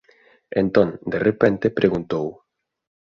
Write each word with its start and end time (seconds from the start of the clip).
Entón, 0.61 0.87
de 1.11 1.19
repente, 1.27 1.75
preguntou: 1.79 2.27